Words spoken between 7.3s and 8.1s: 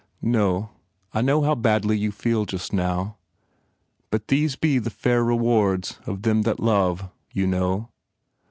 you know?